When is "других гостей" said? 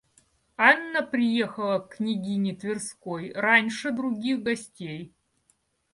3.91-5.13